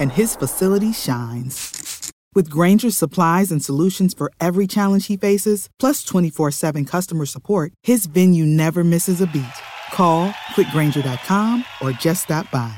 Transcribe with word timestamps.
and 0.00 0.10
his 0.10 0.34
facility 0.34 0.92
shines. 0.92 2.10
With 2.34 2.50
Granger's 2.50 2.96
supplies 2.96 3.52
and 3.52 3.62
solutions 3.62 4.14
for 4.14 4.32
every 4.40 4.66
challenge 4.66 5.06
he 5.08 5.16
faces, 5.16 5.68
plus 5.78 6.02
24 6.02 6.50
7 6.50 6.84
customer 6.84 7.26
support, 7.26 7.72
his 7.82 8.06
venue 8.06 8.46
never 8.46 8.82
misses 8.82 9.20
a 9.20 9.26
beat. 9.26 9.44
Call 9.92 10.30
quickgranger.com 10.54 11.64
or 11.82 11.92
just 11.92 12.24
stop 12.24 12.50
by. 12.50 12.74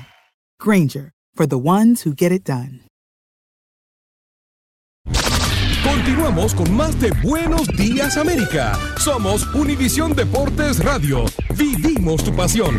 Granger, 0.58 1.12
for 1.34 1.46
the 1.46 1.58
ones 1.58 2.02
who 2.02 2.14
get 2.14 2.32
it 2.32 2.44
done. 2.44 2.80
Continuamos 5.84 6.54
con 6.54 6.72
más 6.72 6.98
de 7.00 7.10
Buenos 7.22 7.66
Días 7.76 8.16
América. 8.16 8.78
Somos 8.98 9.46
Univisión 9.54 10.14
Deportes 10.14 10.82
Radio. 10.82 11.24
Vivimos 11.56 12.24
tu 12.24 12.34
pasión. 12.34 12.78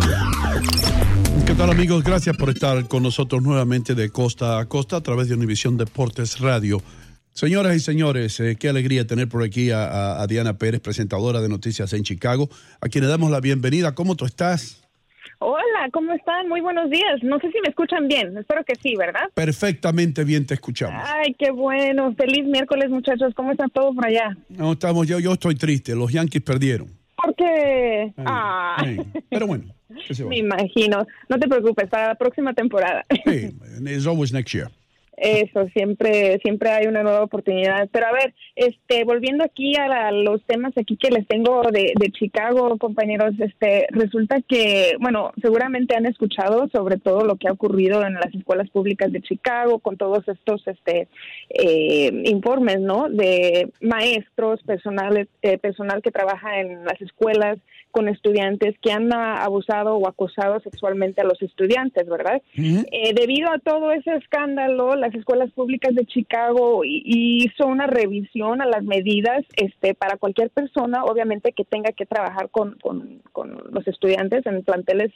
¿Qué 1.45 1.53
tal 1.55 1.69
amigos? 1.71 2.03
Gracias 2.03 2.37
por 2.37 2.49
estar 2.49 2.87
con 2.87 3.03
nosotros 3.03 3.41
nuevamente 3.43 3.95
de 3.95 4.09
costa 4.09 4.59
a 4.59 4.65
costa 4.65 4.97
a 4.97 5.01
través 5.01 5.27
de 5.27 5.35
Univisión 5.35 5.75
Deportes 5.77 6.39
Radio. 6.39 6.81
Señoras 7.33 7.75
y 7.75 7.79
señores, 7.79 8.39
eh, 8.39 8.55
qué 8.59 8.69
alegría 8.69 9.05
tener 9.07 9.27
por 9.27 9.43
aquí 9.43 9.71
a, 9.71 10.21
a 10.21 10.27
Diana 10.27 10.57
Pérez, 10.57 10.79
presentadora 10.81 11.41
de 11.41 11.49
noticias 11.49 11.91
en 11.93 12.03
Chicago, 12.03 12.47
a 12.79 12.87
quien 12.87 13.03
le 13.03 13.09
damos 13.09 13.29
la 13.31 13.41
bienvenida. 13.41 13.93
¿Cómo 13.93 14.15
tú 14.15 14.25
estás? 14.25 14.81
Hola, 15.39 15.89
¿cómo 15.91 16.13
están? 16.13 16.47
Muy 16.47 16.61
buenos 16.61 16.89
días. 16.89 17.21
No 17.23 17.37
sé 17.39 17.47
si 17.51 17.59
me 17.61 17.69
escuchan 17.69 18.07
bien. 18.07 18.37
Espero 18.37 18.63
que 18.63 18.75
sí, 18.81 18.95
¿verdad? 18.95 19.29
Perfectamente 19.33 20.23
bien 20.23 20.45
te 20.45 20.53
escuchamos. 20.53 21.03
Ay, 21.05 21.35
qué 21.37 21.51
bueno. 21.51 22.13
Feliz 22.15 22.45
miércoles, 22.45 22.89
muchachos. 22.89 23.33
¿Cómo 23.35 23.51
está 23.51 23.67
todo 23.67 23.93
por 23.93 24.05
allá? 24.05 24.37
No, 24.49 24.71
estamos, 24.73 25.05
yo, 25.07 25.19
yo 25.19 25.33
estoy 25.33 25.55
triste. 25.55 25.95
Los 25.95 26.13
Yankees 26.13 26.41
perdieron. 26.43 26.87
¿Por 27.15 27.35
qué? 27.35 28.13
Ay, 28.17 28.23
Ah, 28.25 28.75
ay. 28.79 28.97
Pero 29.29 29.47
bueno. 29.47 29.65
me 30.27 30.37
imagino. 30.37 31.05
No 31.29 31.39
te 31.39 31.47
preocupes, 31.47 31.89
para 31.89 32.09
la 32.09 32.15
próxima 32.15 32.53
temporada. 32.53 33.05
Sí, 33.25 33.53
it's 33.85 34.07
always 34.07 34.31
next 34.31 34.53
year. 34.53 34.69
Eso, 35.15 35.67
siempre, 35.69 36.39
siempre 36.39 36.69
hay 36.71 36.87
una 36.87 37.03
nueva 37.03 37.23
oportunidad. 37.23 37.87
Pero 37.91 38.07
a 38.07 38.11
ver, 38.11 38.33
este, 38.55 39.03
volviendo 39.03 39.43
aquí 39.43 39.75
a 39.75 39.87
la- 39.87 40.11
los 40.11 40.43
temas 40.45 40.73
aquí 40.77 40.97
que 40.97 41.09
les 41.11 41.27
tengo 41.27 41.61
de, 41.71 41.93
de 41.99 42.11
Chicago, 42.11 42.77
compañeros, 42.77 43.33
este, 43.39 43.87
resulta 43.91 44.41
que, 44.41 44.93
bueno, 44.99 45.31
seguramente 45.41 45.95
han 45.95 46.05
escuchado 46.05 46.67
sobre 46.73 46.97
todo 46.97 47.25
lo 47.25 47.35
que 47.35 47.47
ha 47.47 47.51
ocurrido 47.53 48.03
en 48.05 48.15
las 48.15 48.33
escuelas 48.33 48.69
públicas 48.69 49.11
de 49.11 49.21
Chicago 49.21 49.79
con 49.79 49.97
todos 49.97 50.27
estos, 50.27 50.67
este, 50.67 51.07
eh, 51.49 52.11
informes, 52.25 52.79
¿no? 52.79 53.07
De 53.09 53.69
maestros, 53.81 54.61
personal, 54.63 55.27
eh, 55.41 55.57
personal 55.57 56.01
que 56.01 56.11
trabaja 56.11 56.59
en 56.59 56.83
las 56.85 56.99
escuelas 57.01 57.57
con 57.91 58.07
estudiantes 58.09 58.73
que 58.81 58.91
han 58.91 59.13
abusado 59.13 59.95
o 59.97 60.07
acosado 60.07 60.59
sexualmente 60.61 61.21
a 61.21 61.25
los 61.25 61.39
estudiantes, 61.43 62.07
¿verdad? 62.09 62.41
Eh, 62.91 63.13
debido 63.13 63.51
a 63.51 63.59
todo 63.59 63.91
ese 63.91 64.15
escándalo, 64.15 64.95
las 65.03 65.13
escuelas 65.15 65.51
públicas 65.51 65.93
de 65.93 66.05
Chicago 66.05 66.83
hi- 66.83 67.03
hizo 67.45 67.67
una 67.67 67.87
revisión 67.87 68.61
a 68.61 68.65
las 68.65 68.83
medidas 68.83 69.43
este, 69.55 69.93
para 69.93 70.17
cualquier 70.17 70.49
persona, 70.49 71.03
obviamente, 71.03 71.51
que 71.51 71.65
tenga 71.65 71.91
que 71.91 72.05
trabajar 72.05 72.49
con, 72.49 72.77
con, 72.81 73.21
con 73.31 73.47
los 73.71 73.87
estudiantes 73.87 74.45
en 74.45 74.63
planteles 74.63 75.11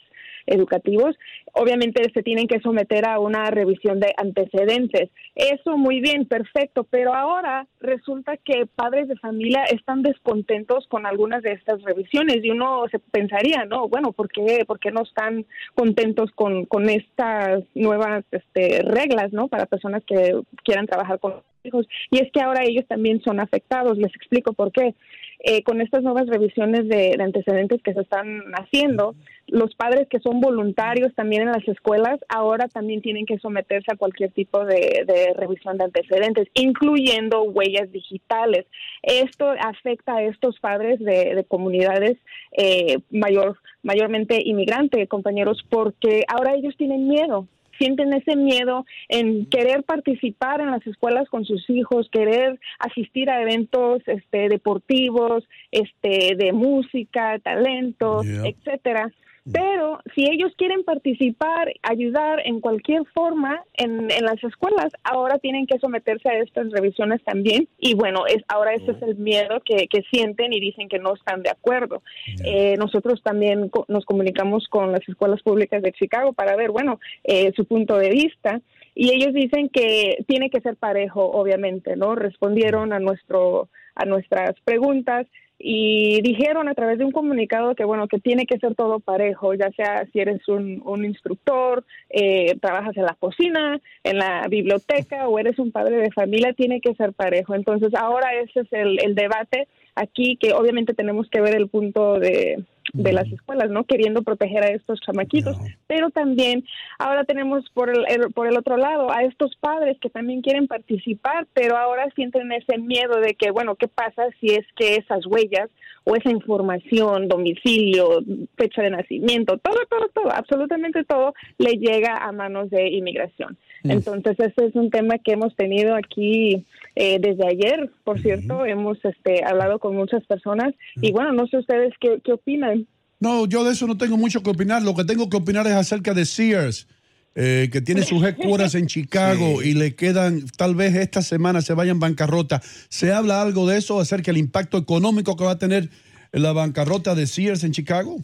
educativos. 0.46 1.16
Obviamente 1.52 2.02
se 2.14 2.22
tienen 2.22 2.46
que 2.46 2.60
someter 2.60 3.06
a 3.06 3.18
una 3.18 3.50
revisión 3.50 4.00
de 4.00 4.14
antecedentes. 4.16 5.10
Eso 5.34 5.76
muy 5.76 6.00
bien, 6.00 6.26
perfecto, 6.26 6.84
pero 6.84 7.14
ahora 7.14 7.66
resulta 7.80 8.36
que 8.36 8.66
padres 8.66 9.08
de 9.08 9.16
familia 9.16 9.64
están 9.64 10.02
descontentos 10.02 10.86
con 10.88 11.06
algunas 11.06 11.42
de 11.42 11.52
estas 11.52 11.82
revisiones 11.82 12.38
y 12.42 12.50
uno 12.50 12.84
se 12.90 12.98
pensaría, 12.98 13.64
¿no? 13.64 13.88
Bueno, 13.88 14.12
¿por 14.12 14.28
qué, 14.30 14.64
por 14.66 14.78
qué 14.78 14.90
no 14.90 15.02
están 15.02 15.44
contentos 15.74 16.30
con, 16.32 16.64
con 16.66 16.88
estas 16.88 17.64
nuevas 17.74 18.24
este, 18.30 18.82
reglas, 18.82 19.32
¿no? 19.32 19.48
Para 19.48 19.66
personas 19.78 20.02
que 20.04 20.40
quieran 20.64 20.86
trabajar 20.86 21.18
con 21.20 21.34
hijos. 21.62 21.86
Y 22.10 22.18
es 22.18 22.30
que 22.32 22.40
ahora 22.40 22.64
ellos 22.64 22.84
también 22.88 23.20
son 23.22 23.40
afectados. 23.40 23.96
Les 23.96 24.14
explico 24.14 24.52
por 24.52 24.72
qué. 24.72 24.94
Eh, 25.40 25.62
con 25.62 25.80
estas 25.80 26.02
nuevas 26.02 26.26
revisiones 26.26 26.88
de, 26.88 27.14
de 27.16 27.22
antecedentes 27.22 27.80
que 27.80 27.94
se 27.94 28.00
están 28.00 28.42
haciendo, 28.54 29.14
los 29.46 29.72
padres 29.76 30.08
que 30.08 30.18
son 30.18 30.40
voluntarios 30.40 31.14
también 31.14 31.42
en 31.42 31.52
las 31.52 31.66
escuelas 31.68 32.18
ahora 32.28 32.66
también 32.66 33.02
tienen 33.02 33.24
que 33.24 33.38
someterse 33.38 33.92
a 33.92 33.96
cualquier 33.96 34.32
tipo 34.32 34.64
de, 34.64 35.32
revisión 35.36 35.78
de 35.78 35.84
antecedentes, 35.84 36.48
incluyendo 36.54 37.44
huellas 37.44 37.90
digitales. 37.92 38.66
Esto 39.02 39.54
afecta 39.60 40.16
a 40.16 40.24
estos 40.24 40.58
padres 40.58 40.98
de, 40.98 41.36
de 41.36 41.44
comunidades 41.44 42.18
eh, 42.56 42.98
mayor, 43.10 43.58
mayormente 43.84 44.42
inmigrantes, 44.44 45.08
compañeros, 45.08 45.64
porque 45.70 46.24
ahora 46.26 46.54
ellos 46.56 46.76
tienen 46.76 47.06
miedo 47.06 47.46
sienten 47.78 48.12
ese 48.12 48.36
miedo 48.36 48.84
en 49.08 49.46
querer 49.46 49.84
participar 49.84 50.60
en 50.60 50.70
las 50.70 50.86
escuelas 50.86 51.28
con 51.28 51.44
sus 51.44 51.68
hijos, 51.70 52.08
querer 52.10 52.58
asistir 52.78 53.30
a 53.30 53.40
eventos 53.40 54.02
este, 54.06 54.48
deportivos, 54.48 55.44
este, 55.70 56.34
de 56.36 56.52
música, 56.52 57.38
talento, 57.38 58.22
Yeah. 58.22 58.48
etcétera. 58.48 59.12
Pero 59.52 60.00
si 60.14 60.24
ellos 60.28 60.52
quieren 60.56 60.84
participar, 60.84 61.72
ayudar 61.82 62.40
en 62.44 62.60
cualquier 62.60 63.04
forma 63.14 63.62
en, 63.74 64.10
en 64.10 64.24
las 64.24 64.42
escuelas, 64.42 64.92
ahora 65.04 65.38
tienen 65.38 65.66
que 65.66 65.78
someterse 65.78 66.28
a 66.28 66.38
estas 66.38 66.70
revisiones 66.70 67.22
también. 67.24 67.68
Y 67.78 67.94
bueno, 67.94 68.26
es 68.26 68.42
ahora 68.48 68.74
ese 68.74 68.92
es 68.92 69.02
el 69.02 69.16
miedo 69.16 69.60
que, 69.64 69.88
que 69.88 70.02
sienten 70.10 70.52
y 70.52 70.60
dicen 70.60 70.88
que 70.88 70.98
no 70.98 71.14
están 71.14 71.42
de 71.42 71.50
acuerdo. 71.50 72.02
Eh, 72.44 72.76
nosotros 72.78 73.22
también 73.22 73.68
co- 73.68 73.84
nos 73.88 74.04
comunicamos 74.04 74.66
con 74.68 74.92
las 74.92 75.08
escuelas 75.08 75.42
públicas 75.42 75.82
de 75.82 75.92
Chicago 75.92 76.32
para 76.32 76.56
ver, 76.56 76.70
bueno, 76.70 77.00
eh, 77.24 77.52
su 77.56 77.64
punto 77.64 77.96
de 77.96 78.10
vista. 78.10 78.60
Y 78.94 79.14
ellos 79.14 79.32
dicen 79.32 79.68
que 79.68 80.24
tiene 80.26 80.50
que 80.50 80.60
ser 80.60 80.76
parejo, 80.76 81.22
obviamente, 81.24 81.94
¿no? 81.96 82.16
Respondieron 82.16 82.92
a 82.92 82.98
nuestro 82.98 83.68
a 83.94 84.04
nuestras 84.04 84.54
preguntas 84.64 85.26
y 85.58 86.20
dijeron 86.22 86.68
a 86.68 86.74
través 86.74 86.98
de 86.98 87.04
un 87.04 87.10
comunicado 87.10 87.74
que 87.74 87.84
bueno 87.84 88.06
que 88.06 88.20
tiene 88.20 88.46
que 88.46 88.58
ser 88.58 88.74
todo 88.74 89.00
parejo 89.00 89.54
ya 89.54 89.70
sea 89.72 90.06
si 90.12 90.20
eres 90.20 90.46
un, 90.48 90.80
un 90.84 91.04
instructor 91.04 91.84
eh, 92.10 92.56
trabajas 92.60 92.96
en 92.96 93.04
la 93.04 93.16
cocina 93.18 93.80
en 94.04 94.18
la 94.18 94.46
biblioteca 94.48 95.28
o 95.28 95.38
eres 95.38 95.58
un 95.58 95.72
padre 95.72 95.96
de 95.96 96.12
familia 96.12 96.52
tiene 96.52 96.80
que 96.80 96.94
ser 96.94 97.12
parejo. 97.12 97.54
Entonces 97.54 97.94
ahora 97.94 98.34
ese 98.34 98.60
es 98.60 98.72
el, 98.72 98.98
el 99.04 99.14
debate 99.14 99.68
aquí 100.00 100.36
que 100.36 100.52
obviamente 100.52 100.94
tenemos 100.94 101.28
que 101.28 101.40
ver 101.40 101.54
el 101.56 101.68
punto 101.68 102.18
de 102.18 102.64
de 102.92 103.12
las 103.12 103.30
escuelas, 103.30 103.70
¿no? 103.70 103.84
Queriendo 103.84 104.22
proteger 104.22 104.64
a 104.64 104.70
estos 104.70 105.00
chamaquitos. 105.00 105.56
Pero 105.86 106.10
también 106.10 106.64
ahora 106.98 107.24
tenemos 107.24 107.68
por 107.70 107.90
el, 107.90 108.32
por 108.32 108.46
el 108.46 108.56
otro 108.56 108.76
lado 108.76 109.10
a 109.10 109.22
estos 109.22 109.56
padres 109.56 109.98
que 110.00 110.10
también 110.10 110.42
quieren 110.42 110.66
participar, 110.66 111.46
pero 111.52 111.76
ahora 111.76 112.10
sienten 112.14 112.50
ese 112.52 112.78
miedo 112.78 113.20
de 113.20 113.34
que, 113.34 113.50
bueno, 113.50 113.76
¿qué 113.76 113.88
pasa 113.88 114.28
si 114.40 114.48
es 114.48 114.66
que 114.76 114.96
esas 114.96 115.26
huellas 115.26 115.70
o 116.04 116.16
esa 116.16 116.30
información, 116.30 117.28
domicilio, 117.28 118.22
fecha 118.56 118.82
de 118.82 118.90
nacimiento, 118.90 119.58
todo, 119.58 119.78
todo, 119.88 120.08
todo, 120.08 120.32
absolutamente 120.32 121.04
todo, 121.04 121.34
le 121.58 121.72
llega 121.72 122.16
a 122.16 122.32
manos 122.32 122.70
de 122.70 122.88
inmigración? 122.88 123.58
Mm. 123.82 123.90
Entonces, 123.90 124.36
ese 124.38 124.66
es 124.66 124.74
un 124.74 124.90
tema 124.90 125.18
que 125.18 125.32
hemos 125.32 125.54
tenido 125.54 125.94
aquí 125.94 126.64
eh, 126.96 127.18
desde 127.20 127.46
ayer, 127.46 127.90
por 128.04 128.20
cierto, 128.20 128.64
hemos 128.64 128.98
este, 129.04 129.44
hablado 129.44 129.78
con 129.78 129.87
muchas 129.96 130.24
personas 130.26 130.74
y 130.96 131.12
bueno, 131.12 131.32
no 131.32 131.46
sé 131.46 131.58
ustedes 131.58 131.92
qué, 132.00 132.20
qué 132.24 132.32
opinan. 132.32 132.86
No, 133.20 133.46
yo 133.46 133.64
de 133.64 133.72
eso 133.72 133.86
no 133.86 133.96
tengo 133.96 134.16
mucho 134.16 134.42
que 134.42 134.50
opinar. 134.50 134.82
Lo 134.82 134.94
que 134.94 135.04
tengo 135.04 135.28
que 135.28 135.36
opinar 135.36 135.66
es 135.66 135.72
acerca 135.74 136.14
de 136.14 136.24
Sears, 136.24 136.86
eh, 137.34 137.68
que 137.72 137.80
tiene 137.80 138.02
sus 138.02 138.22
headquarters 138.24 138.74
en 138.76 138.86
Chicago 138.86 139.60
y 139.62 139.74
le 139.74 139.94
quedan, 139.96 140.46
tal 140.56 140.74
vez 140.74 140.94
esta 140.94 141.22
semana 141.22 141.60
se 141.62 141.74
vaya 141.74 141.90
en 141.92 141.98
bancarrota. 142.00 142.60
¿Se 142.88 143.12
habla 143.12 143.42
algo 143.42 143.66
de 143.66 143.78
eso 143.78 143.98
acerca 144.00 144.30
del 144.30 144.36
impacto 144.38 144.78
económico 144.78 145.36
que 145.36 145.44
va 145.44 145.52
a 145.52 145.58
tener 145.58 145.88
la 146.32 146.52
bancarrota 146.52 147.14
de 147.14 147.26
Sears 147.26 147.64
en 147.64 147.72
Chicago? 147.72 148.18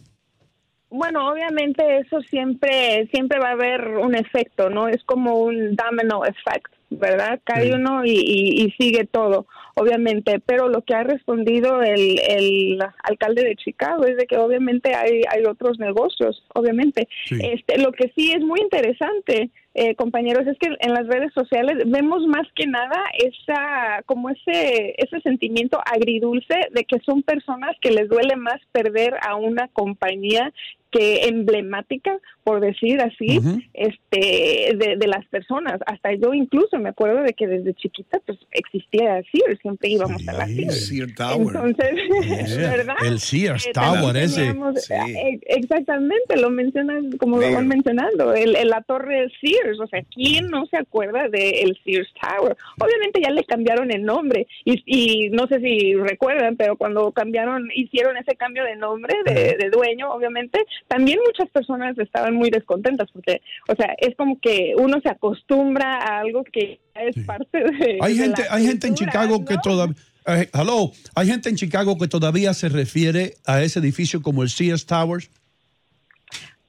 Bueno, 0.91 1.29
obviamente 1.29 1.83
eso 1.99 2.21
siempre, 2.31 3.09
siempre 3.13 3.41
va 3.41 3.49
a 3.49 3.53
haber 3.53 3.89
un 3.99 4.15
efecto, 4.15 4.71
¿no? 4.71 4.87
Es 4.87 5.03
como 5.05 5.39
un 5.41 5.75
domino 5.75 6.25
effect, 6.25 6.73
¿verdad? 6.91 7.41
Cae 7.45 7.65
Sí. 7.67 7.73
uno 7.73 8.05
y, 8.05 8.13
y- 8.13 8.65
y 8.65 8.71
sigue 8.79 9.05
todo, 9.11 9.47
obviamente. 9.75 10.41
Pero 10.44 10.69
lo 10.69 10.82
que 10.82 10.94
ha 10.94 11.03
respondido 11.03 11.82
el, 11.82 12.19
el 12.29 12.79
alcalde 13.03 13.44
de 13.44 13.56
Chicago 13.56 14.05
es 14.05 14.17
de 14.17 14.26
que 14.26 14.37
obviamente 14.37 14.94
hay, 14.94 15.23
hay 15.31 15.44
otros 15.44 15.79
negocios, 15.79 16.44
obviamente. 16.55 17.09
Sí. 17.26 17.38
Este, 17.43 17.79
lo 17.79 17.93
que 17.93 18.12
sí 18.15 18.32
es 18.32 18.43
muy 18.43 18.61
interesante, 18.61 19.50
eh, 19.75 19.94
compañeros, 19.97 20.47
es 20.47 20.56
que 20.59 20.69
en 20.79 20.93
las 20.94 21.06
redes 21.06 21.32
sociales 21.35 21.79
vemos 21.87 22.25
más 22.26 22.47
que 22.55 22.67
nada 22.67 23.03
esa, 23.19 24.03
como 24.06 24.31
ese, 24.31 24.94
ese 24.99 25.21
sentimiento 25.23 25.81
agridulce 25.85 26.55
de 26.73 26.85
que 26.85 26.99
son 27.00 27.23
personas 27.23 27.76
que 27.81 27.91
les 27.91 28.09
duele 28.09 28.37
más 28.37 28.61
perder 28.73 29.15
a 29.23 29.35
una 29.37 29.69
compañía 29.69 30.53
que 30.91 31.25
emblemática, 31.25 32.17
por 32.44 32.61
decir 32.61 33.00
así, 33.00 33.41
este, 33.73 34.76
de, 34.76 34.94
de 34.97 35.06
las 35.09 35.26
personas. 35.26 35.81
Hasta 35.87 36.12
yo 36.15 36.32
incluso 36.35 36.79
me 36.79 36.91
acuerdo 36.91 37.23
de 37.23 37.32
que 37.32 37.49
desde 37.49 37.75
chiquita 37.75 38.20
pues 38.25 38.38
existía 38.53 39.20
Sears, 39.32 39.59
siempre 39.61 39.88
íbamos 39.88 40.27
a 40.29 40.32
la 40.32 40.47
Sears. 40.47 40.87
Sears 40.87 41.15
Tower. 41.17 41.56
Entonces, 41.56 41.91
Yeah, 42.56 42.70
¿verdad? 42.77 42.94
el 43.05 43.19
Sears 43.19 43.67
Eh, 43.67 43.73
Tower 43.73 44.17
ese. 44.17 44.50
eh, 44.50 45.41
Exactamente, 45.47 46.37
lo 46.37 46.50
mencionan 46.50 47.11
como 47.19 47.38
lo 47.38 47.53
van 47.53 47.67
mencionando, 47.67 48.32
el, 48.32 48.55
el- 48.55 48.69
la 48.69 48.82
torre 48.82 49.27
Sears, 49.41 49.64
o 49.81 49.87
sea, 49.87 50.03
¿quién 50.15 50.49
no 50.49 50.67
se 50.67 50.77
acuerda 50.77 51.29
del 51.29 51.79
Sears 51.85 52.13
Tower? 52.21 52.57
Obviamente 52.79 53.21
ya 53.23 53.31
le 53.31 53.45
cambiaron 53.45 53.91
el 53.91 54.05
nombre 54.05 54.47
y, 54.65 54.83
y 54.87 55.31
no 55.31 55.47
sé 55.47 55.61
si 55.61 55.95
recuerdan, 55.95 56.57
pero 56.57 56.77
cuando 56.77 57.13
cambiaron, 57.13 57.69
hicieron 57.75 58.17
ese 58.17 58.37
cambio 58.37 58.65
de 58.65 58.77
nombre 58.77 59.15
de, 59.25 59.57
de 59.59 59.71
dueño, 59.71 60.11
obviamente, 60.11 60.65
también 60.89 61.19
muchas 61.25 61.51
personas 61.51 61.99
estaban 61.99 62.35
muy 62.35 62.51
descontentas 62.51 63.09
porque, 63.13 63.41
o 63.69 63.75
sea, 63.75 63.95
es 63.99 64.15
como 64.17 64.39
que 64.41 64.75
uno 64.77 65.01
se 65.03 65.11
acostumbra 65.11 65.99
a 65.99 66.19
algo 66.21 66.45
que 66.45 66.81
es 66.95 67.25
parte 67.25 67.59
de... 67.59 67.99
Hay 68.01 68.15
de 68.15 68.23
gente, 68.23 68.43
la 68.43 68.55
hay 68.55 68.67
gente 68.67 68.87
en 68.87 68.95
Chicago 68.95 69.45
que 69.45 69.57
todavía, 69.63 69.97
eh, 70.27 70.49
hello, 70.53 70.93
hay 71.15 71.27
gente 71.27 71.49
en 71.49 71.57
Chicago 71.57 71.99
que 71.99 72.09
todavía 72.09 72.55
se 72.55 72.69
refiere 72.69 73.35
a 73.47 73.63
ese 73.63 73.81
edificio 73.81 74.23
como 74.23 74.43
el 74.43 74.49
Sears 74.49 74.87
Towers. 74.87 75.31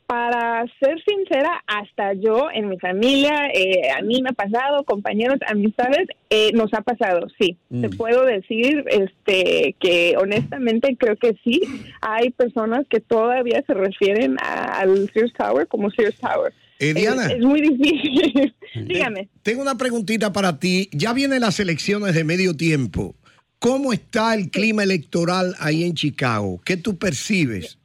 Para 0.07 0.63
ser 0.79 1.01
sincera, 1.03 1.63
hasta 1.65 2.13
yo 2.13 2.49
en 2.53 2.69
mi 2.69 2.77
familia, 2.77 3.47
eh, 3.51 3.89
a 3.97 4.03
mí 4.03 4.21
me 4.21 4.29
ha 4.29 4.33
pasado, 4.33 4.83
compañeros, 4.83 5.39
amistades, 5.47 6.07
eh, 6.29 6.51
nos 6.53 6.71
ha 6.75 6.81
pasado, 6.81 7.25
sí. 7.39 7.57
Mm. 7.69 7.81
Te 7.81 7.89
puedo 7.89 8.23
decir 8.23 8.83
este, 8.87 9.75
que 9.79 10.15
honestamente 10.19 10.95
creo 10.99 11.15
que 11.15 11.35
sí, 11.43 11.59
hay 12.01 12.29
personas 12.29 12.85
que 12.87 12.99
todavía 12.99 13.63
se 13.65 13.73
refieren 13.73 14.37
a- 14.43 14.79
al 14.79 15.09
Sears 15.11 15.33
Tower 15.33 15.67
como 15.67 15.89
Sears 15.89 16.17
Tower. 16.17 16.53
Eh, 16.77 16.93
Diana. 16.93 17.25
Es, 17.25 17.31
es 17.39 17.41
muy 17.43 17.61
difícil. 17.61 18.53
Dígame. 18.87 19.29
Tengo 19.41 19.61
una 19.63 19.75
preguntita 19.77 20.31
para 20.31 20.59
ti. 20.59 20.87
Ya 20.91 21.13
vienen 21.13 21.41
las 21.41 21.59
elecciones 21.59 22.13
de 22.13 22.23
medio 22.23 22.53
tiempo. 22.55 23.15
¿Cómo 23.57 23.91
está 23.93 24.35
el 24.35 24.51
clima 24.51 24.83
electoral 24.83 25.55
ahí 25.59 25.83
en 25.83 25.95
Chicago? 25.95 26.61
¿Qué 26.63 26.77
tú 26.77 26.97
percibes? 26.97 27.79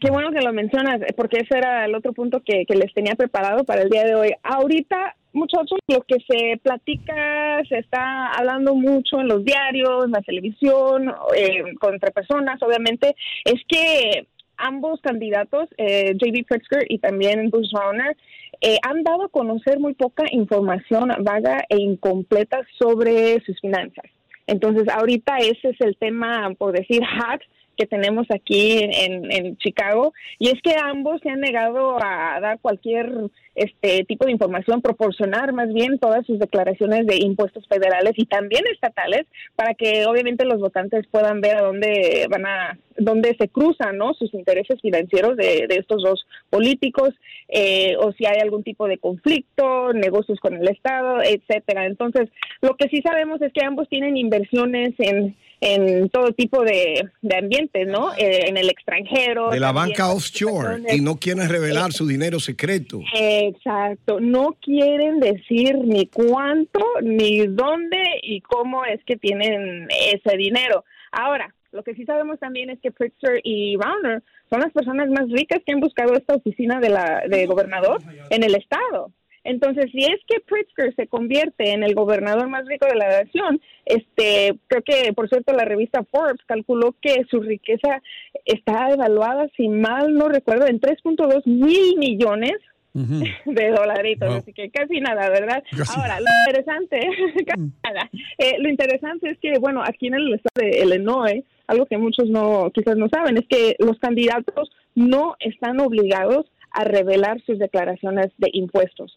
Qué 0.00 0.10
bueno 0.10 0.30
que 0.30 0.40
lo 0.40 0.52
mencionas, 0.52 1.00
eh, 1.02 1.14
porque 1.16 1.38
ese 1.38 1.58
era 1.58 1.84
el 1.84 1.94
otro 1.94 2.12
punto 2.12 2.40
que, 2.44 2.64
les 2.68 2.94
tenía 2.94 3.16
preparado 3.16 3.64
para 3.64 3.82
el 3.82 3.90
día 3.90 4.04
de 4.04 4.14
hoy. 4.14 4.32
Ahorita, 4.44 5.16
muchachos, 5.32 5.78
lo 5.88 6.02
que 6.02 6.18
se 6.28 6.58
platica, 6.58 7.62
se 7.68 7.78
está 7.78 8.28
hablando 8.28 8.76
mucho 8.76 9.20
en 9.20 9.26
los 9.26 9.44
diarios, 9.44 10.04
en 10.04 10.12
la 10.12 10.22
televisión, 10.22 11.12
eh, 11.36 11.74
con 11.80 11.94
entre 11.94 12.12
personas, 12.12 12.62
obviamente, 12.62 13.16
es 13.44 13.60
que 13.66 14.28
ambos 14.58 15.00
candidatos, 15.00 15.68
eh, 15.78 16.12
J.B. 16.12 16.44
Pritzker 16.48 16.84
y 16.88 16.98
también 16.98 17.50
Bruce 17.50 17.70
Rauner, 17.72 18.16
eh, 18.60 18.78
han 18.82 19.02
dado 19.02 19.24
a 19.24 19.28
conocer 19.28 19.78
muy 19.78 19.94
poca 19.94 20.24
información 20.30 21.10
vaga 21.20 21.64
e 21.68 21.76
incompleta 21.80 22.60
sobre 22.78 23.40
sus 23.44 23.58
finanzas. 23.60 24.04
Entonces, 24.46 24.88
ahorita 24.88 25.38
ese 25.38 25.70
es 25.70 25.80
el 25.80 25.96
tema, 25.96 26.52
por 26.58 26.72
decir, 26.72 27.02
hot 27.18 27.40
que 27.78 27.86
tenemos 27.86 28.26
aquí 28.30 28.80
en, 28.82 29.30
en 29.30 29.56
Chicago 29.58 30.12
y 30.38 30.48
es 30.48 30.60
que 30.62 30.74
ambos 30.76 31.20
se 31.22 31.30
han 31.30 31.40
negado 31.40 31.96
a 32.02 32.40
dar 32.40 32.58
cualquier 32.60 33.30
este 33.54 34.04
tipo 34.04 34.24
de 34.24 34.32
información, 34.32 34.82
proporcionar 34.82 35.52
más 35.52 35.72
bien 35.72 35.98
todas 35.98 36.24
sus 36.26 36.38
declaraciones 36.38 37.06
de 37.06 37.16
impuestos 37.16 37.66
federales 37.68 38.12
y 38.16 38.26
también 38.26 38.64
estatales 38.72 39.26
para 39.56 39.74
que 39.74 40.06
obviamente 40.06 40.44
los 40.44 40.60
votantes 40.60 41.06
puedan 41.10 41.40
ver 41.40 41.56
a 41.56 41.62
dónde 41.62 42.26
van 42.30 42.46
a 42.46 42.78
dónde 42.96 43.36
se 43.38 43.48
cruzan 43.48 43.96
no 43.96 44.12
sus 44.14 44.32
intereses 44.34 44.80
financieros 44.80 45.36
de, 45.36 45.66
estos 45.70 46.02
dos 46.02 46.26
políticos 46.50 47.10
eh, 47.48 47.96
o 47.98 48.12
si 48.12 48.26
hay 48.26 48.40
algún 48.40 48.64
tipo 48.64 48.88
de 48.88 48.98
conflicto, 48.98 49.92
negocios 49.92 50.40
con 50.40 50.54
el 50.54 50.68
Estado, 50.68 51.22
etcétera. 51.22 51.86
Entonces, 51.86 52.28
lo 52.60 52.76
que 52.76 52.88
sí 52.88 53.00
sabemos 53.02 53.40
es 53.40 53.52
que 53.52 53.64
ambos 53.64 53.88
tienen 53.88 54.16
inversiones 54.16 54.94
en 54.98 55.36
en 55.60 56.08
todo 56.10 56.32
tipo 56.32 56.62
de, 56.62 57.10
de 57.20 57.36
ambientes, 57.36 57.86
¿no? 57.86 58.12
Eh, 58.14 58.48
en 58.48 58.56
el 58.56 58.70
extranjero. 58.70 59.50
De 59.50 59.60
la 59.60 59.72
banca 59.72 60.10
offshore 60.10 60.82
y 60.94 61.00
no 61.00 61.16
quieren 61.16 61.48
revelar 61.48 61.92
su 61.92 62.06
dinero 62.06 62.38
secreto. 62.40 63.00
Exacto, 63.14 64.20
no 64.20 64.56
quieren 64.60 65.20
decir 65.20 65.76
ni 65.78 66.06
cuánto, 66.06 66.80
ni 67.02 67.46
dónde 67.46 68.02
y 68.22 68.40
cómo 68.40 68.84
es 68.84 69.02
que 69.04 69.16
tienen 69.16 69.88
ese 70.12 70.36
dinero. 70.36 70.84
Ahora, 71.10 71.54
lo 71.72 71.82
que 71.82 71.94
sí 71.94 72.04
sabemos 72.04 72.38
también 72.38 72.70
es 72.70 72.80
que 72.80 72.90
Pritzker 72.90 73.40
y 73.44 73.76
Rauner 73.76 74.22
son 74.48 74.60
las 74.60 74.72
personas 74.72 75.08
más 75.10 75.28
ricas 75.30 75.60
que 75.66 75.72
han 75.72 75.80
buscado 75.80 76.14
esta 76.14 76.34
oficina 76.34 76.80
de 76.80 76.88
la 76.88 77.22
de 77.28 77.46
gobernador 77.46 78.00
en 78.30 78.42
el 78.42 78.54
estado. 78.54 79.12
Entonces, 79.44 79.90
si 79.92 80.00
es 80.04 80.20
que 80.26 80.40
Pritzker 80.40 80.94
se 80.94 81.06
convierte 81.06 81.70
en 81.72 81.82
el 81.82 81.94
gobernador 81.94 82.48
más 82.48 82.66
rico 82.66 82.86
de 82.86 82.96
la 82.96 83.22
nación, 83.22 83.60
este, 83.86 84.58
creo 84.66 84.82
que, 84.82 85.12
por 85.12 85.28
cierto, 85.28 85.52
la 85.52 85.64
revista 85.64 86.04
Forbes 86.10 86.40
calculó 86.46 86.94
que 87.00 87.24
su 87.30 87.40
riqueza 87.40 88.02
está 88.44 88.90
evaluada, 88.90 89.48
si 89.56 89.68
mal 89.68 90.14
no 90.14 90.28
recuerdo, 90.28 90.66
en 90.66 90.80
3.2 90.80 91.46
mil 91.46 91.96
millones 91.98 92.52
de 92.94 93.70
dolaritos, 93.70 94.28
Wow. 94.28 94.38
así 94.38 94.52
que 94.52 94.70
casi 94.70 95.00
nada, 95.00 95.28
¿verdad? 95.30 95.62
Casi 95.70 95.98
Ahora, 95.98 96.18
lo 96.18 96.26
interesante, 96.46 97.00
casi 97.46 97.70
nada. 97.84 98.10
Eh, 98.38 98.56
lo 98.58 98.68
interesante 98.68 99.30
es 99.30 99.38
que, 99.38 99.58
bueno, 99.60 99.82
aquí 99.84 100.08
en 100.08 100.14
el 100.14 100.34
estado 100.34 100.66
de 100.66 100.80
Illinois, 100.84 101.44
algo 101.68 101.86
que 101.86 101.96
muchos 101.98 102.28
no, 102.28 102.70
quizás 102.74 102.96
no 102.96 103.08
saben, 103.08 103.36
es 103.36 103.46
que 103.48 103.76
los 103.78 103.98
candidatos 103.98 104.70
no 104.94 105.36
están 105.38 105.78
obligados 105.80 106.46
a 106.72 106.84
revelar 106.84 107.40
sus 107.42 107.58
declaraciones 107.58 108.28
de 108.38 108.50
impuestos. 108.52 109.16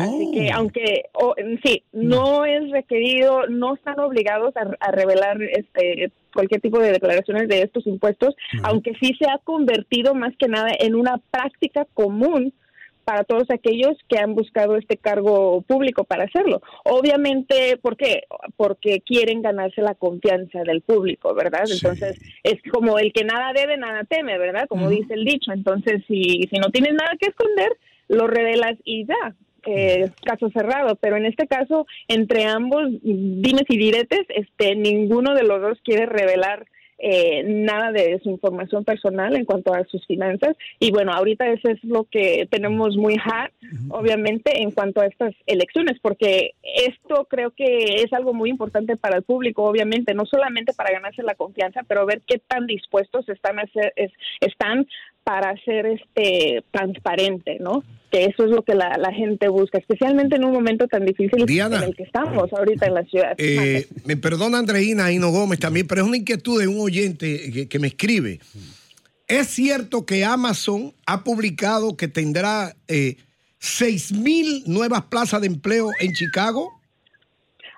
Así 0.00 0.30
que, 0.32 0.50
aunque 0.50 1.02
o- 1.14 1.34
sí, 1.64 1.82
no 1.92 2.44
es 2.44 2.70
requerido, 2.70 3.46
no 3.48 3.74
están 3.74 3.98
obligados 4.00 4.54
a, 4.56 4.68
a 4.80 4.90
revelar 4.92 5.40
este 5.42 6.10
cualquier 6.34 6.60
tipo 6.60 6.78
de 6.78 6.92
declaraciones 6.92 7.48
de 7.48 7.62
estos 7.62 7.86
impuestos, 7.86 8.34
aunque 8.62 8.92
sí 9.00 9.12
se 9.18 9.26
ha 9.28 9.38
convertido 9.38 10.14
más 10.14 10.36
que 10.36 10.46
nada 10.48 10.70
en 10.78 10.94
una 10.94 11.18
práctica 11.30 11.86
común 11.94 12.52
para 13.04 13.24
todos 13.24 13.50
aquellos 13.50 13.96
que 14.06 14.18
han 14.18 14.34
buscado 14.34 14.76
este 14.76 14.98
cargo 14.98 15.62
público 15.62 16.04
para 16.04 16.24
hacerlo. 16.24 16.60
Obviamente, 16.84 17.78
¿por 17.80 17.96
qué? 17.96 18.24
Porque 18.56 19.00
quieren 19.00 19.40
ganarse 19.40 19.80
la 19.80 19.94
confianza 19.94 20.62
del 20.62 20.82
público, 20.82 21.34
¿verdad? 21.34 21.62
Entonces, 21.70 22.18
es 22.42 22.56
como 22.70 22.98
el 22.98 23.12
que 23.14 23.24
nada 23.24 23.52
debe, 23.54 23.78
nada 23.78 24.04
teme, 24.04 24.36
¿verdad? 24.36 24.66
Como 24.68 24.90
dice 24.90 25.14
el 25.14 25.24
dicho. 25.24 25.52
Entonces, 25.52 26.02
si, 26.06 26.42
si 26.50 26.58
no 26.58 26.68
tienes 26.70 26.92
nada 26.92 27.12
que 27.18 27.30
esconder, 27.30 27.72
lo 28.08 28.26
revelas 28.26 28.74
y 28.84 29.06
ya. 29.06 29.34
Eh, 29.66 30.10
caso 30.24 30.48
cerrado, 30.50 30.96
pero 30.96 31.16
en 31.16 31.26
este 31.26 31.46
caso, 31.46 31.86
entre 32.06 32.44
ambos 32.44 32.84
dimes 33.02 33.64
y 33.68 33.76
diretes, 33.76 34.24
este, 34.28 34.76
ninguno 34.76 35.34
de 35.34 35.42
los 35.42 35.60
dos 35.60 35.78
quiere 35.82 36.06
revelar 36.06 36.66
eh, 37.00 37.44
nada 37.44 37.92
de 37.92 38.18
su 38.24 38.30
información 38.30 38.84
personal 38.84 39.36
en 39.36 39.44
cuanto 39.44 39.72
a 39.72 39.84
sus 39.84 40.04
finanzas. 40.06 40.56
Y 40.80 40.90
bueno, 40.90 41.12
ahorita 41.12 41.46
eso 41.46 41.68
es 41.68 41.82
lo 41.84 42.04
que 42.04 42.48
tenemos 42.50 42.96
muy 42.96 43.14
hard, 43.24 43.52
obviamente, 43.90 44.60
en 44.60 44.72
cuanto 44.72 45.00
a 45.00 45.06
estas 45.06 45.32
elecciones, 45.46 45.98
porque 46.02 46.54
esto 46.62 47.26
creo 47.30 47.52
que 47.52 48.02
es 48.02 48.12
algo 48.12 48.34
muy 48.34 48.50
importante 48.50 48.96
para 48.96 49.16
el 49.16 49.22
público, 49.22 49.62
obviamente, 49.62 50.12
no 50.12 50.26
solamente 50.26 50.72
para 50.72 50.90
ganarse 50.90 51.22
la 51.22 51.36
confianza, 51.36 51.82
pero 51.86 52.04
ver 52.04 52.20
qué 52.26 52.38
tan 52.38 52.66
dispuestos 52.66 53.28
están 53.28 53.60
a 53.60 53.66
ser, 53.68 53.92
es, 53.94 54.10
están 54.40 54.88
para 55.28 55.54
ser 55.62 55.84
este 55.84 56.64
transparente, 56.70 57.58
¿no? 57.60 57.84
Que 58.10 58.24
eso 58.24 58.46
es 58.46 58.50
lo 58.50 58.62
que 58.62 58.74
la, 58.74 58.96
la 58.96 59.12
gente 59.12 59.48
busca, 59.48 59.76
especialmente 59.76 60.36
en 60.36 60.44
un 60.44 60.52
momento 60.52 60.88
tan 60.88 61.04
difícil 61.04 61.44
Diana. 61.44 61.76
en 61.76 61.82
el 61.82 61.94
que 61.94 62.04
estamos 62.04 62.50
ahorita 62.50 62.86
en 62.86 62.94
la 62.94 63.04
ciudad. 63.04 63.34
Eh, 63.36 63.86
me 64.06 64.16
perdona 64.16 64.56
Andreina 64.56 65.12
Hino 65.12 65.30
Gómez 65.30 65.58
también, 65.58 65.86
pero 65.86 66.00
es 66.00 66.08
una 66.08 66.16
inquietud 66.16 66.58
de 66.58 66.66
un 66.66 66.80
oyente 66.80 67.50
que, 67.52 67.68
que 67.68 67.78
me 67.78 67.88
escribe. 67.88 68.40
¿Es 69.26 69.48
cierto 69.48 70.06
que 70.06 70.24
Amazon 70.24 70.94
ha 71.04 71.22
publicado 71.24 71.94
que 71.94 72.08
tendrá 72.08 72.74
eh, 72.88 73.18
6 73.58 74.12
mil 74.12 74.62
nuevas 74.66 75.02
plazas 75.02 75.42
de 75.42 75.48
empleo 75.48 75.90
en 76.00 76.14
Chicago? 76.14 76.72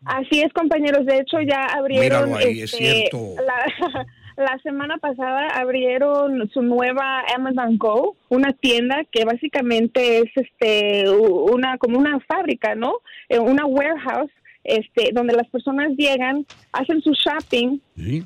Así 0.05 0.41
es, 0.41 0.53
compañeros. 0.53 1.05
De 1.05 1.17
hecho, 1.17 1.41
ya 1.41 1.65
abrieron. 1.65 2.31
Míralo 2.31 2.37
ahí, 2.37 2.61
es 2.61 2.73
este, 2.73 3.11
cierto. 3.11 3.35
La, 3.45 4.07
la 4.41 4.59
semana 4.63 4.99
pasada 4.99 5.49
abrieron 5.49 6.49
su 6.51 6.63
nueva 6.63 7.23
Amazon 7.37 7.79
Go, 7.79 8.17
una 8.29 8.53
tienda 8.53 9.05
que 9.11 9.25
básicamente 9.25 10.19
es 10.19 10.31
este 10.35 11.09
una 11.09 11.79
como 11.79 11.99
una 11.99 12.19
fábrica, 12.21 12.75
¿no? 12.75 12.95
Eh, 13.29 13.39
Una 13.39 13.67
warehouse. 13.67 14.31
Este, 14.63 15.11
donde 15.15 15.33
las 15.35 15.49
personas 15.49 15.89
llegan, 15.97 16.45
hacen 16.73 17.01
su 17.01 17.13
shopping, 17.13 17.79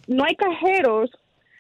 no 0.09 0.25
hay 0.25 0.35
cajeros 0.35 1.09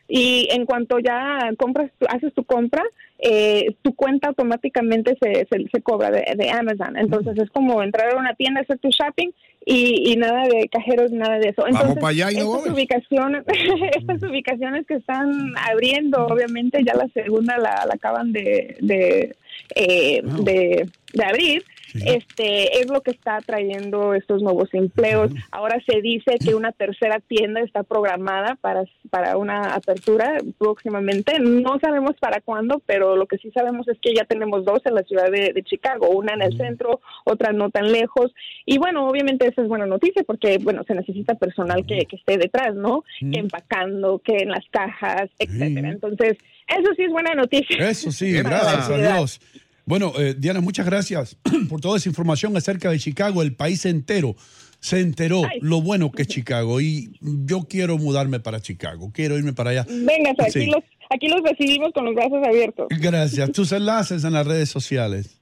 y 0.08 0.48
en 0.50 0.66
cuanto 0.66 0.98
ya 0.98 1.48
compras, 1.56 1.92
haces 2.08 2.34
tu 2.34 2.42
compra, 2.44 2.82
eh, 3.20 3.76
tu 3.82 3.94
cuenta 3.94 4.28
automáticamente 4.28 5.16
se, 5.20 5.46
se, 5.48 5.68
se 5.72 5.80
cobra 5.80 6.10
de, 6.10 6.24
de 6.36 6.50
Amazon. 6.50 6.96
Entonces 6.96 7.38
es 7.38 7.50
como 7.50 7.84
entrar 7.84 8.12
a 8.12 8.18
una 8.18 8.34
tienda, 8.34 8.62
hacer 8.62 8.78
tu 8.78 8.88
shopping 8.88 9.30
y, 9.66 10.12
y 10.12 10.16
nada 10.16 10.46
de 10.46 10.68
cajeros, 10.68 11.10
nada 11.10 11.38
de 11.38 11.48
eso. 11.48 11.62
Vamos 11.62 11.80
Entonces, 11.80 12.02
estas 12.28 12.74
ubicaciones, 12.74 13.44
estas 13.96 14.22
ubicaciones 14.22 14.86
que 14.86 14.94
están 14.94 15.54
abriendo, 15.70 16.26
obviamente 16.26 16.82
ya 16.84 16.94
la 16.94 17.08
segunda 17.08 17.56
la, 17.56 17.86
la 17.86 17.94
acaban 17.94 18.32
de, 18.32 18.76
de, 18.80 19.34
eh, 19.74 20.20
de, 20.22 20.88
de 21.12 21.24
abrir. 21.24 21.64
Este 21.94 22.80
es 22.80 22.90
lo 22.90 23.02
que 23.02 23.12
está 23.12 23.38
trayendo 23.40 24.14
estos 24.14 24.42
nuevos 24.42 24.68
empleos. 24.72 25.30
Ahora 25.50 25.80
se 25.86 26.00
dice 26.00 26.36
que 26.44 26.54
una 26.54 26.72
tercera 26.72 27.20
tienda 27.20 27.60
está 27.60 27.82
programada 27.82 28.56
para, 28.60 28.84
para 29.10 29.36
una 29.36 29.74
apertura 29.74 30.38
próximamente. 30.58 31.38
No 31.38 31.78
sabemos 31.80 32.16
para 32.20 32.40
cuándo, 32.40 32.82
pero 32.86 33.16
lo 33.16 33.26
que 33.26 33.38
sí 33.38 33.50
sabemos 33.52 33.86
es 33.88 33.98
que 34.00 34.14
ya 34.14 34.24
tenemos 34.24 34.64
dos 34.64 34.80
en 34.84 34.94
la 34.94 35.02
ciudad 35.02 35.30
de, 35.30 35.52
de 35.52 35.62
Chicago, 35.62 36.08
una 36.10 36.34
en 36.34 36.42
el 36.42 36.56
centro, 36.56 37.00
otra 37.24 37.52
no 37.52 37.70
tan 37.70 37.92
lejos. 37.92 38.34
Y 38.66 38.78
bueno, 38.78 39.08
obviamente 39.08 39.46
esa 39.46 39.62
es 39.62 39.68
buena 39.68 39.86
noticia 39.86 40.24
porque 40.24 40.58
bueno 40.58 40.82
se 40.84 40.94
necesita 40.94 41.34
personal 41.34 41.86
que, 41.86 42.06
que 42.06 42.16
esté 42.16 42.38
detrás, 42.38 42.74
¿no? 42.74 43.04
Que 43.20 43.38
empacando, 43.38 44.18
que 44.18 44.38
en 44.38 44.50
las 44.50 44.64
cajas, 44.70 45.30
etcétera. 45.38 45.90
Entonces 45.90 46.36
eso 46.68 46.90
sí 46.96 47.02
es 47.02 47.10
buena 47.10 47.34
noticia. 47.34 47.90
Eso 47.90 48.10
sí, 48.10 48.32
gracias 48.42 48.90
a. 48.90 48.96
Dios. 48.96 49.40
Bueno, 49.86 50.12
eh, 50.18 50.34
Diana, 50.36 50.60
muchas 50.60 50.86
gracias 50.86 51.36
por 51.68 51.80
toda 51.80 51.98
esa 51.98 52.08
información 52.08 52.56
acerca 52.56 52.90
de 52.90 52.98
Chicago. 52.98 53.42
El 53.42 53.54
país 53.54 53.84
entero 53.84 54.34
se 54.80 55.00
enteró 55.00 55.42
lo 55.60 55.80
bueno 55.80 56.10
que 56.10 56.22
es 56.22 56.28
Chicago 56.28 56.80
y 56.80 57.18
yo 57.20 57.66
quiero 57.68 57.96
mudarme 57.98 58.40
para 58.40 58.60
Chicago. 58.60 59.10
Quiero 59.12 59.38
irme 59.38 59.52
para 59.52 59.70
allá. 59.70 59.86
Venga, 59.88 60.32
aquí 60.38 60.66
los 60.66 60.82
aquí 61.10 61.28
los 61.28 61.42
recibimos 61.42 61.92
con 61.92 62.04
los 62.04 62.14
brazos 62.14 62.42
abiertos. 62.46 62.88
Gracias. 62.90 63.52
Tus 63.52 63.72
enlaces 63.72 64.24
en 64.24 64.32
las 64.32 64.46
redes 64.46 64.68
sociales. 64.68 65.40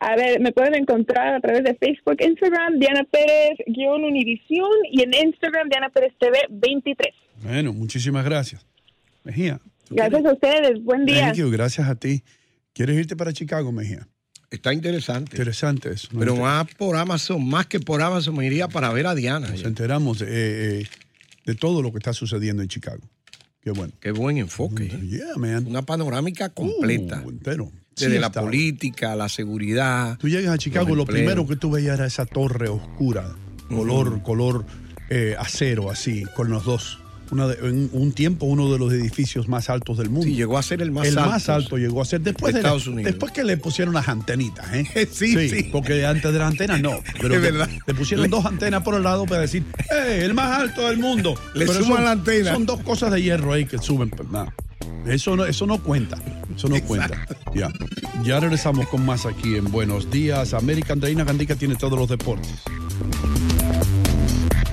A 0.00 0.16
ver, 0.16 0.40
me 0.40 0.52
pueden 0.52 0.74
encontrar 0.74 1.34
a 1.34 1.40
través 1.40 1.64
de 1.64 1.74
Facebook, 1.74 2.16
Instagram, 2.20 2.78
Diana 2.78 3.04
Pérez, 3.10 3.58
guion 3.66 4.04
Univisión, 4.04 4.70
y 4.90 5.02
en 5.02 5.14
Instagram, 5.14 5.68
Diana 5.68 5.88
Pérez 5.88 6.12
TV 6.18 6.38
23. 6.50 7.14
Bueno, 7.42 7.72
muchísimas 7.72 8.24
gracias. 8.24 8.66
Mejía. 9.22 9.60
Gracias 9.88 10.24
a 10.26 10.32
ustedes, 10.32 10.82
buen 10.82 11.06
día. 11.06 11.26
Thank 11.26 11.36
you, 11.36 11.50
gracias 11.50 11.88
a 11.88 11.94
ti. 11.94 12.22
¿Quieres 12.74 12.98
irte 12.98 13.16
para 13.16 13.32
Chicago, 13.32 13.72
Mejía? 13.72 14.06
Está 14.50 14.74
interesante. 14.74 15.36
Interesante 15.36 15.92
eso. 15.92 16.08
¿no? 16.12 16.18
Pero 16.20 16.36
más 16.36 16.66
por 16.74 16.96
Amazon, 16.96 17.48
más 17.48 17.66
que 17.66 17.80
por 17.80 18.02
Amazon, 18.02 18.36
me 18.36 18.46
iría 18.46 18.68
para 18.68 18.92
ver 18.92 19.06
a 19.06 19.14
Diana. 19.14 19.48
Nos 19.48 19.64
enteramos 19.64 20.20
eh, 20.20 20.26
eh, 20.28 20.86
de 21.46 21.54
todo 21.54 21.82
lo 21.82 21.92
que 21.92 21.98
está 21.98 22.12
sucediendo 22.12 22.62
en 22.62 22.68
Chicago. 22.68 23.08
Qué 23.60 23.70
bueno. 23.70 23.94
Qué 24.00 24.10
buen 24.10 24.36
enfoque. 24.36 24.84
¿eh? 24.84 25.00
Yeah, 25.08 25.36
man. 25.36 25.66
Una 25.66 25.82
panorámica 25.82 26.50
completa. 26.50 27.22
Uh, 27.24 27.30
entero. 27.30 27.72
Desde 27.96 28.14
Sí, 28.14 28.18
la 28.18 28.30
política, 28.30 29.14
la 29.14 29.28
seguridad. 29.28 30.18
Tú 30.18 30.28
llegas 30.28 30.54
a 30.54 30.58
Chicago, 30.58 30.94
lo 30.96 31.06
primero 31.06 31.46
que 31.46 31.56
tú 31.56 31.70
veías 31.70 31.94
era 31.94 32.06
esa 32.06 32.26
torre 32.26 32.68
oscura, 32.68 33.36
color, 33.68 34.20
color 34.22 34.66
eh, 35.10 35.36
acero, 35.38 35.90
así, 35.90 36.24
con 36.34 36.50
los 36.50 36.64
dos. 36.64 36.98
Una 37.30 37.48
de- 37.48 37.68
en 37.68 37.88
un 37.92 38.12
tiempo, 38.12 38.46
uno 38.46 38.70
de 38.72 38.78
los 38.78 38.92
edificios 38.92 39.48
más 39.48 39.70
altos 39.70 39.98
del 39.98 40.10
mundo. 40.10 40.26
Sí, 40.26 40.34
llegó 40.34 40.56
a 40.58 40.62
ser 40.62 40.82
el 40.82 40.92
más 40.92 41.06
el 41.08 41.18
alto. 41.18 41.30
más 41.30 41.48
alto 41.48 41.76
llegó 41.78 42.00
a 42.02 42.04
ser 42.04 42.20
después 42.20 42.52
de 42.54 42.60
Estados 42.60 42.86
Unidos. 42.86 43.04
después 43.10 43.32
que 43.32 43.42
le 43.44 43.56
pusieron 43.56 43.94
las 43.94 44.08
antenitas, 44.08 44.66
¿eh? 44.72 45.08
Sí, 45.12 45.48
sí. 45.48 45.68
Porque 45.72 46.04
antes 46.06 46.32
de 46.32 46.38
las 46.38 46.50
antenas 46.50 46.80
no. 46.80 47.00
Pero 47.20 47.34
Es 47.34 47.42
verdad. 47.42 47.68
Le 47.86 47.94
pusieron 47.94 48.24
Le- 48.24 48.28
dos 48.28 48.44
antenas 48.44 48.82
por 48.82 48.94
el 48.94 49.02
lado 49.02 49.24
para 49.26 49.40
decir, 49.40 49.64
¡eh! 49.90 50.20
El 50.22 50.34
más 50.34 50.60
alto 50.60 50.88
del 50.88 50.98
mundo. 50.98 51.34
Le 51.54 51.66
Pero 51.66 51.78
suman 51.80 51.96
son- 51.96 52.04
la 52.04 52.10
antena. 52.12 52.52
Son 52.52 52.66
dos 52.66 52.80
cosas 52.82 53.10
de 53.12 53.22
hierro 53.22 53.52
ahí 53.52 53.64
que 53.64 53.78
suben. 53.78 54.10
pues, 54.10 54.28
nada. 54.30 54.54
Eso 55.06 55.34
no, 55.36 55.44
eso 55.44 55.66
no 55.66 55.82
cuenta. 55.82 56.16
Eso 56.56 56.68
no 56.68 56.80
cuenta. 56.82 57.26
Ya. 57.54 57.70
Ya 58.22 58.40
regresamos 58.40 58.86
con 58.88 59.04
más 59.04 59.26
aquí 59.26 59.56
en 59.56 59.70
Buenos 59.70 60.10
Días. 60.10 60.54
América 60.54 60.92
Andreina 60.94 61.24
Gandica 61.24 61.56
tiene 61.56 61.74
todos 61.76 61.98
los 61.98 62.08
deportes. 62.08 62.48